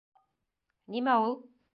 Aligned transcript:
—Нимә 0.95 1.17
ул? 1.27 1.39